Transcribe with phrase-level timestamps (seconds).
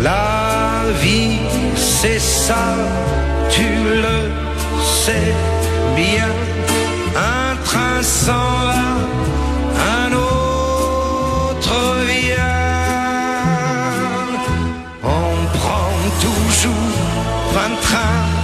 [0.00, 1.38] La vie,
[1.74, 2.76] c'est ça,
[3.50, 3.66] tu
[4.02, 4.30] le
[4.84, 5.34] sais
[5.96, 6.28] bien.
[7.16, 8.32] Un train s'en
[8.68, 8.90] va,
[10.00, 11.74] un autre
[12.06, 12.36] vient.
[15.02, 16.98] On prend toujours
[17.66, 18.37] un train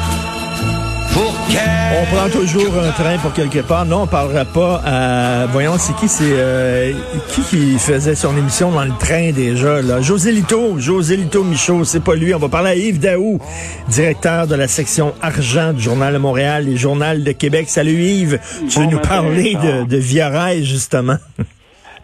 [1.56, 3.86] On prend toujours un train pour quelque part.
[3.86, 5.46] Non, on parlera pas à...
[5.46, 6.92] Voyons, c'est qui c'est euh,
[7.28, 10.00] qui qui faisait son émission dans le train déjà là?
[10.00, 12.34] José Lito, José Lito Michaud, c'est pas lui.
[12.34, 13.40] On va parler à Yves Daou,
[13.88, 17.66] directeur de la section argent du Journal de Montréal et Journal de Québec.
[17.68, 21.16] Salut Yves, tu veux nous matin, parler de, de Via Rail justement?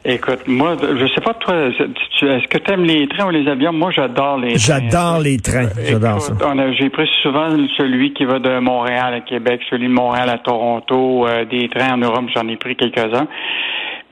[0.05, 3.73] Écoute, moi, je sais pas toi, est-ce que tu aimes les trains ou les avions?
[3.73, 4.81] Moi, j'adore les trains.
[4.81, 6.73] J'adore les trains, j'adore Écoute, ça.
[6.73, 11.27] J'ai pris souvent celui qui va de Montréal à Québec, celui de Montréal à Toronto,
[11.27, 13.29] euh, des trains en Europe, j'en ai pris quelques-uns.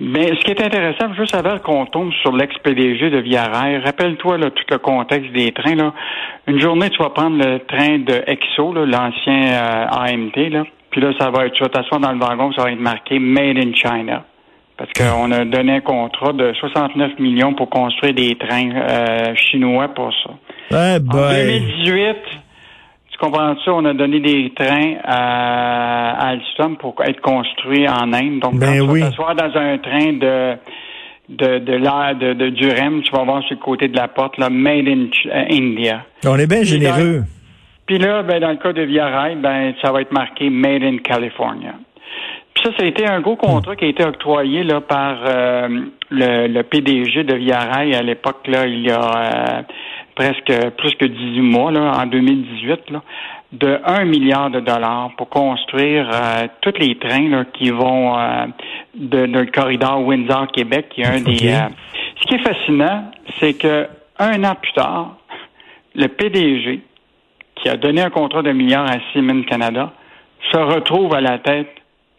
[0.01, 4.39] Mais ce qui est intéressant, juste avant qu'on tombe sur l'ex-PDG de Via Rail, rappelle-toi
[4.39, 5.75] là, tout le contexte des trains.
[5.75, 5.93] Là.
[6.47, 10.65] Une journée, tu vas prendre le train de Exo, l'ancien euh, AMT, là.
[10.91, 13.19] puis là, ça va être, tu vas t'asseoir dans le wagon, ça va être marqué
[13.19, 14.25] Made in China.
[14.79, 19.89] Parce qu'on a donné un contrat de 69 millions pour construire des trains euh, chinois
[19.89, 20.31] pour ça.
[20.71, 21.61] Ouais, En boy.
[21.85, 22.17] 2018,
[23.11, 28.13] tu comprends ça, on a donné des trains à, à Alstom pour être construits en
[28.13, 28.39] Inde.
[28.39, 29.01] Donc, Ben quand tu oui.
[29.01, 30.57] vas t'asseoir dans un train de
[31.29, 34.39] de de l'air de, de Durham, tu vas voir sur le côté de la porte
[34.39, 36.05] là, Made in euh, India.
[36.25, 37.25] On est bien généreux.
[37.87, 40.83] Puis là, ben, dans le cas de Via Rail, ben, ça va être marqué Made
[40.83, 41.75] in California.
[42.59, 45.69] Puis ça, ça a été un gros contrat qui a été octroyé là, par euh,
[46.11, 49.63] le, le PDG de Via Rail à l'époque, là, il y a euh,
[50.17, 53.03] presque plus que 18 mois, là, en 2018, là,
[53.53, 58.47] de 1 milliard de dollars pour construire euh, tous les trains là, qui vont euh,
[58.97, 61.49] de, de le corridor Windsor-Québec, qui est un des...
[61.49, 61.69] euh,
[62.21, 63.05] ce qui est fascinant,
[63.39, 63.87] c'est que
[64.19, 65.17] un an plus tard,
[65.95, 66.81] le PDG,
[67.55, 69.93] qui a donné un contrat de milliard à Siemens Canada,
[70.51, 71.69] se retrouve à la tête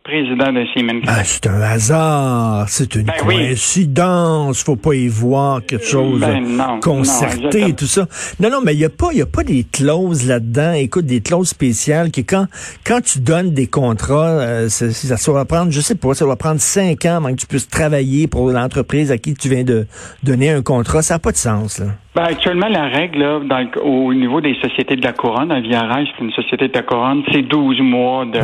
[0.09, 1.13] président de Siemens Canada.
[1.19, 3.35] Ah, c'est un hasard, c'est une Ben oui.
[3.35, 8.07] coïncidence, faut pas y voir quelque chose Ben non, concerté, non, tout ça.
[8.39, 10.73] Non, non, mais il y a pas, il y a pas des clauses là-dedans.
[10.73, 12.47] Écoute, des clauses spéciales qui quand,
[12.83, 16.25] quand tu donnes des contrats, euh, ça, ça, ça va prendre, je sais pas, ça
[16.25, 19.63] va prendre cinq ans avant que tu puisses travailler pour l'entreprise à qui tu viens
[19.63, 19.85] de
[20.23, 21.03] donner un contrat.
[21.03, 21.85] Ça n'a pas de sens, là.
[22.15, 25.81] Ben, actuellement, la règle là, dans le- au niveau des sociétés de la couronne, Via
[25.83, 28.39] Rail, c'est une société de la couronne, c'est 12 mois de,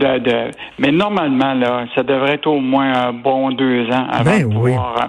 [0.00, 0.50] de, de-
[0.80, 4.46] Mais normalement, là, ça devrait être au moins un bon deux ans avant Ben de
[4.46, 4.72] oui.
[4.72, 4.96] pouvoir...
[5.04, 5.06] euh,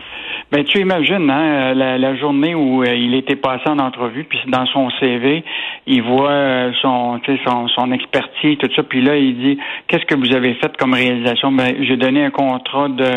[0.52, 4.40] Ben, tu imagines, hein, la, la journée où euh, il était passé en entrevue, puis
[4.48, 5.44] dans son CV,
[5.86, 10.16] il voit euh, son, son, son expertise, tout ça, puis là, il dit, qu'est-ce que
[10.16, 11.52] vous avez fait comme réalisation?
[11.52, 13.10] Ben, j'ai donné un contrat de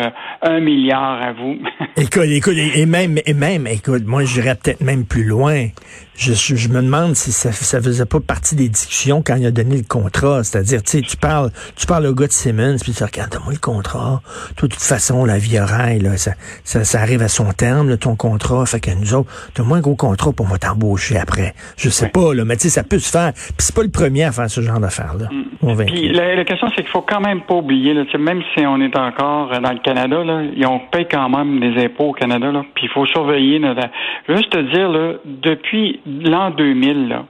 [0.43, 1.57] un milliard à vous.
[1.97, 5.67] Écoute, écoute, et même, et même, écoute, moi, j'irais peut-être même plus loin.
[6.15, 9.45] Je, je, je me demande si ça, ça faisait pas partie des discussions quand il
[9.45, 10.43] a donné le contrat.
[10.43, 13.31] C'est-à-dire, tu sais, tu parles, tu parles au gars de Simmons, puis tu dis, regarde,
[13.31, 14.21] donne-moi le contrat.
[14.55, 16.31] Toi, de toute façon, la vie rail, là, ça,
[16.63, 18.65] ça, ça arrive à son terme, là, ton contrat.
[18.65, 21.53] Fait que nous autres, donne-moi un gros contrat pour moi t'embaucher après.
[21.77, 23.33] Je sais pas, là, mais tu sais, ça peut se faire.
[23.33, 25.29] Puis c'est pas le premier à faire ce genre d'affaires-là.
[25.31, 25.85] Mm.
[25.85, 28.81] Puis la, la question, c'est qu'il faut quand même pas oublier, là, même si on
[28.81, 32.51] est encore dans le Canada, là, ils ont paye quand même des impôts au Canada,
[32.51, 33.59] là, puis il faut surveiller.
[33.59, 37.25] Je veux juste te dire, là, depuis l'an 2000, là,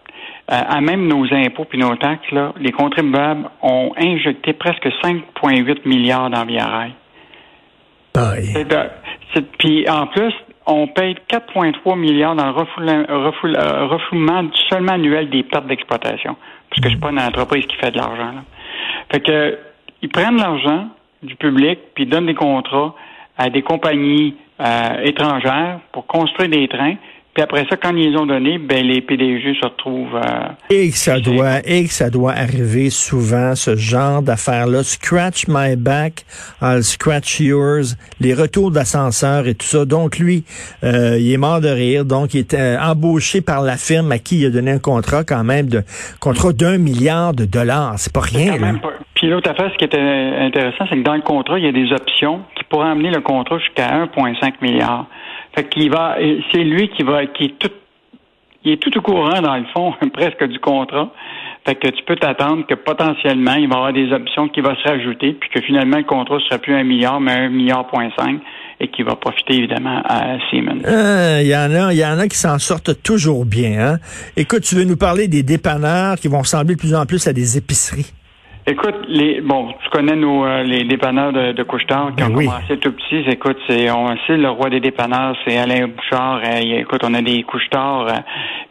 [0.51, 5.85] euh, à même nos impôts puis nos taxes, là, les contribuables ont injecté presque 5,8
[5.85, 6.87] milliards dans Via.
[8.43, 8.67] C'est
[9.33, 10.33] c'est- Puis en plus,
[10.67, 16.35] on paye 4,3 milliards dans le refoulement, refoul- euh, refoulement seulement annuel des pertes d'exploitation.
[16.69, 18.33] Parce que je suis pas une entreprise qui fait de l'argent.
[19.11, 19.57] Fait que
[20.01, 20.87] ils prennent l'argent
[21.23, 22.93] du public puis donnent des contrats
[23.37, 26.95] à des compagnies euh, étrangères pour construire des trains.
[27.33, 30.15] Puis après ça, quand ils les ont donnés, ben les PDG se retrouvent.
[30.15, 34.83] euh, Et que ça doit, et que ça doit arriver souvent, ce genre d'affaires-là.
[34.83, 36.25] Scratch my back,
[36.61, 37.95] I'll scratch yours.
[38.19, 39.85] Les retours d'ascenseur et tout ça.
[39.85, 40.43] Donc, lui,
[40.83, 42.05] euh, il est mort de rire.
[42.05, 45.23] Donc, il est euh, embauché par la firme à qui il a donné un contrat
[45.23, 45.81] quand même de,
[46.19, 47.93] contrat d'un milliard de dollars.
[47.97, 48.73] C'est pas rien, là.
[48.81, 48.93] pas.
[49.15, 51.71] Puis l'autre affaire, ce qui euh, intéressant, c'est que dans le contrat, il y a
[51.71, 55.07] des options qui pourraient amener le contrat jusqu'à 1,5 milliard.
[55.55, 56.17] Fait qu'il va,
[56.51, 57.69] c'est lui qui va, qui est tout,
[58.63, 61.11] il est tout au courant dans le fond, presque du contrat.
[61.65, 64.75] Fait que tu peux t'attendre que potentiellement, il va y avoir des options qui vont
[64.75, 68.09] se rajouter, puis que finalement, le contrat sera plus un milliard, mais un milliard point
[68.17, 68.41] cinq,
[68.81, 70.81] et qui va profiter évidemment à Siemens.
[70.85, 73.79] Euh, Il y en a, il y en a qui s'en sortent toujours bien.
[73.79, 73.99] Hein?
[74.35, 77.33] Écoute, tu veux nous parler des dépanneurs qui vont ressembler de plus en plus à
[77.33, 78.11] des épiceries?
[78.65, 82.35] Écoute, les bon, tu connais nos euh, les dépanneurs de, de Couche-Tard qui Ben ont
[82.37, 82.45] oui.
[82.45, 83.29] commencé tout petits.
[83.29, 86.39] Écoute, c'est on sait le roi des dépanneurs, c'est Alain Bouchard.
[86.45, 88.13] Euh, écoute, on a des Couche-Tard euh,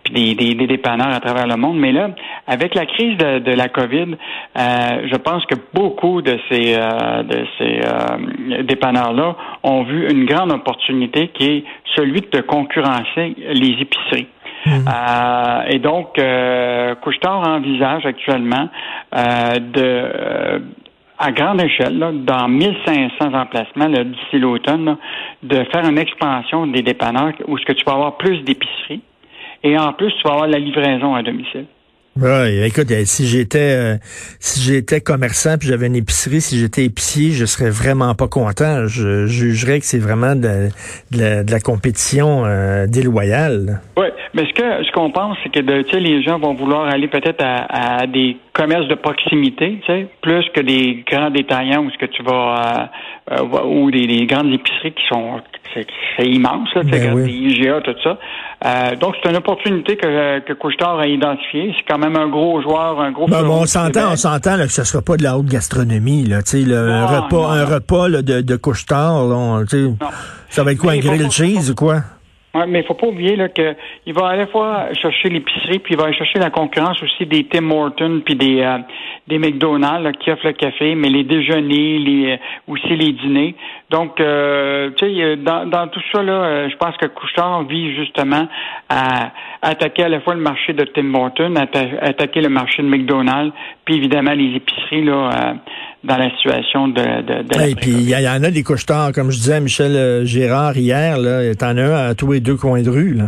[0.02, 1.76] puis des, des, des dépanneurs à travers le monde.
[1.78, 2.08] Mais là,
[2.46, 4.16] avec la crise de, de la COVID,
[4.58, 10.24] euh, je pense que beaucoup de ces euh, de ces euh, dépanneurs-là ont vu une
[10.24, 11.64] grande opportunité qui est
[11.96, 14.28] celui de concurrencer les épiceries.
[14.67, 18.69] Euh, et donc, euh, Couche-Tard envisage actuellement
[19.14, 20.59] euh, de euh,
[21.19, 24.97] à grande échelle, là, dans 1500 emplacements d'ici l'automne,
[25.43, 29.03] de faire une expansion des dépanneurs où ce que tu vas avoir plus d'épiceries
[29.62, 31.67] et en plus tu vas avoir la livraison à domicile.
[32.20, 33.97] Ouais, écoute, euh, si j'étais euh,
[34.38, 38.87] si j'étais commerçant puis j'avais une épicerie, si j'étais épicier, je serais vraiment pas content.
[38.87, 40.69] Je jugerais que c'est vraiment de,
[41.11, 43.81] de la, de la compétition euh, déloyale.
[43.97, 47.09] Oui, mais ce que ce qu'on pense, c'est que de, les gens vont vouloir aller
[47.09, 49.81] peut-être à, à des commerces de proximité,
[50.20, 52.91] plus que des grands détaillants où ce que tu vas
[53.31, 55.41] euh, euh, ou des, des grandes épiceries qui sont
[55.75, 55.87] c'est
[56.17, 57.25] c'est immense, là, Ben oui.
[57.25, 58.19] des IGA, tout ça.
[58.64, 61.75] Euh, donc c'est une opportunité que que Couchetard a identifiée.
[61.76, 63.26] C'est quand même un gros joueur, un gros.
[63.26, 66.25] Ben, fleuron on s'entend, on s'entend là, que ce sera pas de la haute gastronomie
[66.26, 67.75] là, le Non, un repas, non, un non.
[67.75, 69.62] repas là, de, de couche-tard, là,
[70.50, 71.97] ça va être quoi, Mais un il faut grill pas- cheese ou quoi?
[72.55, 73.75] Ouais, mais il faut pas oublier là, que
[74.05, 77.25] il va à la fois chercher l'épicerie, puis il va aller chercher la concurrence aussi
[77.25, 78.76] des Tim Hortons, puis des euh,
[79.26, 82.37] des McDonald's là, qui offrent le café, mais les déjeuners, les euh,
[82.69, 83.55] aussi les dîners.
[83.92, 87.64] Donc, euh, tu sais, euh, dans, dans tout ça là, euh, je pense que Couchard
[87.64, 88.48] vise justement
[88.88, 89.30] à
[89.60, 93.52] attaquer à la fois le marché de Tim Hortons, atta- attaquer le marché de McDonald's,
[93.84, 95.52] puis évidemment les épiceries là euh,
[96.04, 99.36] dans la situation de de, de puis il y, en a des couche-tards, comme je
[99.36, 102.82] disais à Michel euh, Gérard hier, là, t'en as un à tous les deux coins
[102.82, 103.12] de rue.
[103.14, 103.24] Là.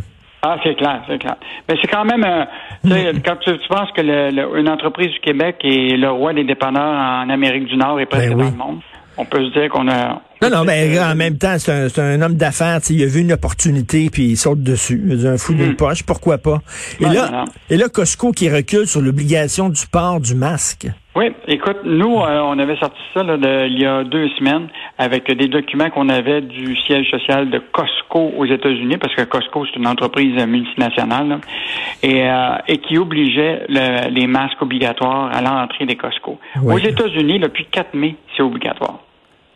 [0.46, 1.36] Ah, c'est clair, c'est clair.
[1.68, 2.44] Mais c'est quand même, euh,
[2.84, 6.10] tu sais, quand tu, tu penses que le, le- une entreprise du Québec est le
[6.10, 8.44] roi des dépanneurs en Amérique du Nord et presque Ben oui.
[8.44, 8.80] dans le monde,
[9.16, 10.20] on peut se dire qu'on a.
[10.42, 12.80] Non, non, mais Euh, en même temps, c'est un, c'est un homme d'affaires.
[12.80, 15.00] tu sais, Il a vu une opportunité, puis il saute dessus.
[15.06, 16.60] Il a dit, un fou d'une poche, pourquoi pas?
[17.00, 17.44] Et là, non.
[17.70, 20.86] et là, Costco qui recule sur l'obligation du port du masque.
[21.16, 24.66] Oui, écoute, nous, euh, on avait sorti ça là, de- il y a deux semaines
[24.98, 29.66] avec des documents qu'on avait du siège social de Costco aux États-Unis, parce que Costco,
[29.66, 31.38] c'est une entreprise multinationale, là,
[32.02, 36.38] et, euh, et qui obligeait le- les masques obligatoires à l'entrée des Costco.
[36.62, 36.74] Oui.
[36.74, 38.98] Aux États-Unis, depuis 4 mai, c'est obligatoire.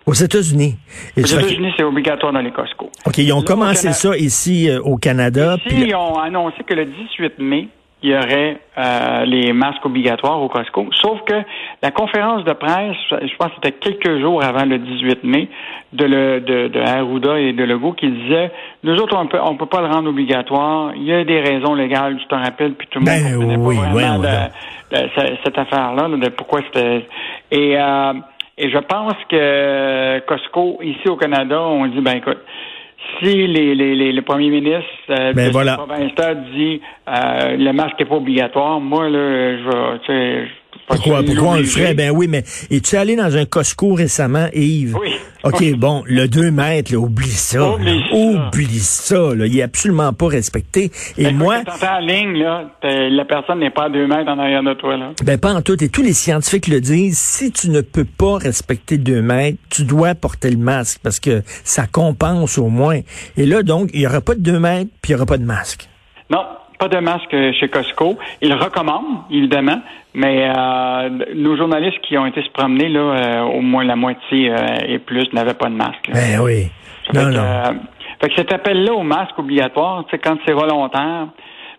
[0.07, 0.77] Aux États-Unis.
[1.17, 2.91] Aux États-Unis, c'est obligatoire dans les Costco.
[3.07, 5.57] OK, ils ont Là, commencé ça ici euh, au Canada.
[5.59, 7.69] Ici, puis ils ont annoncé que le 18 mai,
[8.03, 10.87] il y aurait euh, les masques obligatoires au Costco.
[11.03, 11.35] Sauf que
[11.83, 15.49] la conférence de presse, je pense que c'était quelques jours avant le 18 mai,
[15.93, 18.51] de, le, de, de Arruda et de Legault qui disaient,
[18.83, 20.93] nous autres, on peut, on peut pas le rendre obligatoire.
[20.97, 23.57] Il y a des raisons légales, tu t'en rappelles, puis tout le Ben monde comprenait
[23.57, 24.29] oui, pas vraiment ouais,
[24.91, 27.07] de- de- ce- cette affaire-là, là, de pourquoi c'était...
[27.53, 28.13] Et, euh,
[28.59, 32.39] et je pense que Costco, ici au Canada, on dit, ben écoute,
[33.23, 35.79] si les, les, les, le premier ministre euh, Ben de voilà.
[36.55, 40.49] dit euh, le masque n'est pas obligatoire, moi, là, je vais, tu sais,
[40.89, 41.95] Pourquoi, pourquoi on le ferait?
[41.95, 44.97] Ben oui, mais es-tu allé dans un Costco récemment, Yves?
[44.99, 45.11] Oui.
[45.45, 47.59] OK, bon, le 2 mètres, là, oublie ça.
[47.59, 47.75] là.
[47.75, 48.17] Oublie ça.
[48.17, 49.47] Oublie ça, là.
[49.47, 50.91] Il est absolument pas respecté.
[51.17, 54.39] Et Écoute, moi, quand en ligne, là, la personne n'est pas à deux mètres en
[54.39, 55.13] arrière de toi, là.
[55.23, 58.39] ben pas en tout, et tous les scientifiques le disent, si tu ne peux pas
[58.39, 63.01] respecter 2 mètres, tu dois porter le masque parce que ça compense au moins.
[63.37, 65.39] Et là, donc, il y aura pas de 2 mètres, puis il y aura pas
[65.39, 65.89] de masque.
[66.31, 66.43] Non,
[66.79, 68.19] pas de masque chez Costco.
[68.41, 69.81] Ils le recommandent, évidemment,
[70.15, 74.51] mais euh, nos journalistes qui ont été se promener, là, euh, au moins la moitié
[74.51, 74.57] euh,
[74.87, 76.09] et plus n'avaient pas de masque.
[76.09, 76.15] là.
[76.15, 76.69] Ben oui.
[77.13, 77.43] Fait Non, que, non.
[77.43, 77.73] euh,
[78.21, 81.29] fait que cet appel-là au masque obligatoire, tu sais, quand c'est volontaire,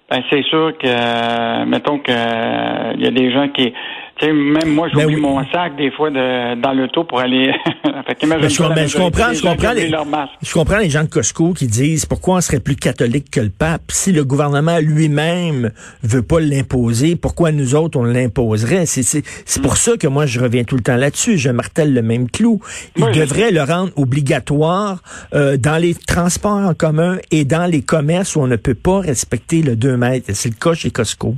[0.10, 3.74] ben c'est sûr que, euh, mettons que euh, il y a des gens qui,
[4.27, 5.21] même moi, j'oublie Ben oui.
[5.21, 7.51] mon sac des fois de, dans l'auto pour aller.
[8.07, 9.91] fait Ben, je, ben, je comprends, je comprends les,
[10.41, 13.49] je comprends les gens de Costco qui disent pourquoi on serait plus catholique que le
[13.49, 13.83] pape?
[13.89, 15.71] Si le gouvernement lui-même
[16.03, 18.85] veut pas l'imposer, pourquoi nous autres on l'imposerait?
[18.85, 21.93] C'est c'est c'est pour ça que moi je reviens tout le temps là-dessus, je martèle
[21.93, 22.59] le même clou.
[22.97, 25.01] Il Oui, devrait le rendre obligatoire
[25.33, 28.99] euh, dans les transports en commun et dans les commerces où on ne peut pas
[28.99, 30.31] respecter le 2 mètres.
[30.33, 31.35] C'est le cas chez Costco.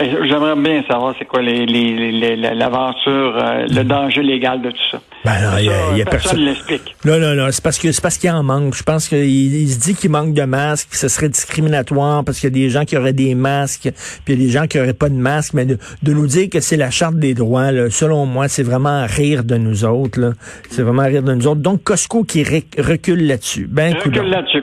[0.00, 4.76] J'aimerais bien savoir c'est quoi les, les, les- l'aventure, euh, le danger légal de tout
[4.92, 5.00] ça.
[5.24, 6.94] Ben non, il y a- Ça, y a personne ne l'explique.
[7.04, 8.74] Non, non, non, c'est parce que c'est parce qu'il en manque.
[8.74, 12.38] Je pense qu'il il se dit qu'il manque de masques, que ce serait discriminatoire parce
[12.38, 13.90] qu'il y a des gens qui auraient des masques,
[14.24, 15.54] puis il y a des gens qui auraient pas de masques.
[15.54, 18.62] Mais de, de nous dire que c'est la charte des droits, là, selon moi, c'est
[18.62, 20.32] vraiment rire de nous autres.
[20.70, 21.60] C'est vraiment rire de nous autres.
[21.60, 23.66] Donc Costco qui rec- recule là-dessus.
[23.68, 24.62] Ben, recule là-dessus.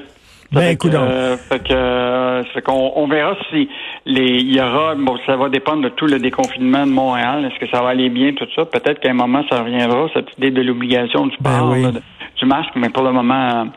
[0.52, 3.68] Ben, Fait euh, fait que, euh, fait qu'on on verra si
[4.06, 7.46] les, il y aura, bon, ça va dépendre de tout le déconfinement de Montréal.
[7.46, 8.66] Est-ce que ça va aller bien, tout ça?
[8.66, 11.82] Peut-être qu'à un moment, ça reviendra, cette idée de l'obligation du Ben port, oui.
[11.84, 12.02] là, de-
[12.40, 13.68] du masque, mais pour le moment,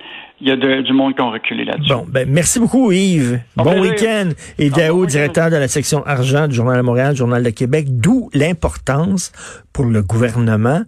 [0.41, 1.93] il y a de- du monde qui ont reculé là-dessus.
[1.93, 3.41] Bon, ben merci beaucoup Yves.
[3.57, 4.31] Bon week-end.
[4.59, 8.29] Et Dao, directeur de la section argent du Journal de Montréal, Journal de Québec, d'où
[8.35, 9.33] l'importance
[9.73, 10.83] pour le gouvernement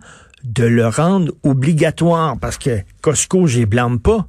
[0.45, 4.27] de le rendre obligatoire parce que Costco, j'y blâme pas.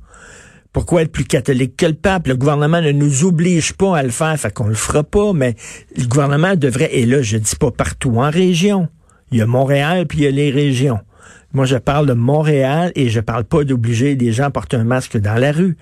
[0.73, 2.27] Pourquoi être plus catholique que le pape?
[2.27, 5.55] Le gouvernement ne nous oblige pas à le faire, fait qu'on le fera pas, mais
[5.97, 8.87] le gouvernement devrait, et là, je dis pas partout en région.
[9.31, 10.99] Il y a Montréal, puis il y a les régions.
[11.53, 14.85] Moi, je parle de Montréal et je parle pas d'obliger les gens à porter un
[14.85, 15.75] masque dans la rue.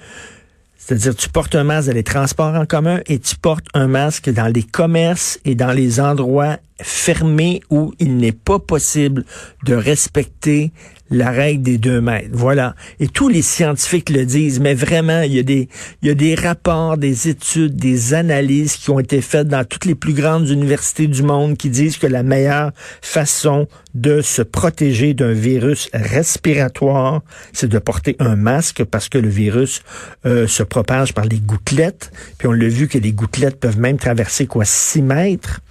[0.75, 4.31] C'est-à-dire, tu portes un masque dans les transports en commun et tu portes un masque
[4.31, 9.23] dans les commerces et dans les endroits fermés où il n'est pas possible
[9.65, 10.71] de respecter
[11.11, 12.29] la règle des deux mètres.
[12.31, 12.75] Voilà.
[12.99, 17.75] Et tous les scientifiques le disent, mais vraiment, il y a des, rapports, des études,
[17.75, 21.69] des analyses qui ont été faites dans toutes les plus grandes universités du monde qui
[21.69, 27.21] disent que la meilleure façon de se protéger d'un virus respiratoire,
[27.53, 29.81] c'est de porter un masque parce que le virus
[30.25, 32.11] euh, se propage par les gouttelettes.
[32.37, 35.61] Puis on l'a vu que les gouttelettes peuvent même traverser quoi, 6 mètres.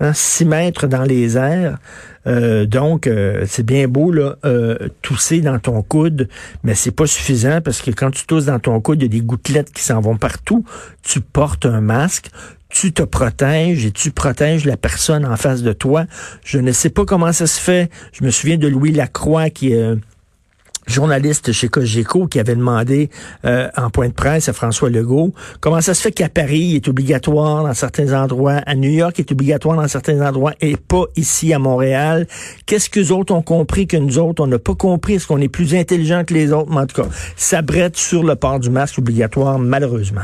[0.00, 1.78] Hein, 6 mètres dans les airs.
[2.26, 6.28] Euh, donc, euh, c'est bien beau là, euh, tousser dans ton coude,
[6.62, 9.20] mais c'est pas suffisant parce que quand tu tousses dans ton coude, il y a
[9.20, 10.64] des gouttelettes qui s'en vont partout.
[11.02, 12.30] Tu portes un masque,
[12.68, 16.06] tu te protèges et tu protèges la personne en face de toi.
[16.44, 17.90] Je ne sais pas comment ça se fait.
[18.12, 19.94] Je me souviens de Louis Lacroix qui est
[20.86, 23.10] journaliste chez Cogeco qui avait demandé
[23.44, 26.76] euh, en point de presse à François Legault comment ça se fait qu'à Paris il
[26.76, 30.76] est obligatoire dans certains endroits, à New York il est obligatoire dans certains endroits et
[30.76, 32.26] pas ici à Montréal.
[32.66, 35.14] Qu'est-ce que autres ont compris que nous autres on n'a pas compris?
[35.14, 36.70] Est-ce qu'on est plus intelligent que les autres?
[36.70, 40.22] Mais en tout cas, ça brette sur le port du masque obligatoire malheureusement.